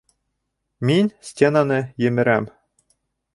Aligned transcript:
Мин 0.89 1.11
стенаны 1.27 1.79
емерәм! 2.07 2.49